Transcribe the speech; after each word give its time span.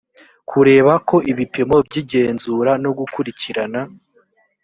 kureba 0.49 0.93
ko 1.07 1.15
ibipimo 1.31 1.75
by 1.87 1.95
igenzura 2.01 2.71
no 2.83 2.91
gukurikirana 2.97 3.81